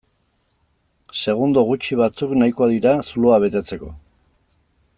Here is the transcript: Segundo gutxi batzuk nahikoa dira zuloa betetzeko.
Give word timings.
Segundo 1.23 1.63
gutxi 1.67 1.99
batzuk 1.99 2.33
nahikoa 2.43 2.71
dira 2.73 2.95
zuloa 3.11 3.39
betetzeko. 3.45 3.93